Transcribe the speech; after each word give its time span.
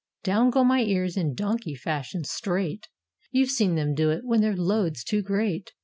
Down 0.23 0.49
go 0.49 0.63
my 0.63 0.79
ears, 0.81 1.15
in 1.15 1.35
donkey 1.35 1.75
fashion, 1.75 2.23
straight; 2.23 2.87
You've 3.29 3.51
seen 3.51 3.75
them 3.75 3.93
do 3.93 4.09
it, 4.09 4.25
when 4.25 4.41
their 4.41 4.55
load's 4.55 5.03
too 5.03 5.21
great. 5.21 5.73